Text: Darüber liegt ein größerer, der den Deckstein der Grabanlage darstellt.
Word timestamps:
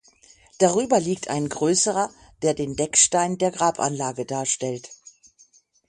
Darüber 0.57 0.99
liegt 0.99 1.27
ein 1.27 1.47
größerer, 1.47 2.09
der 2.41 2.55
den 2.55 2.75
Deckstein 2.75 3.37
der 3.37 3.51
Grabanlage 3.51 4.25
darstellt. 4.25 4.89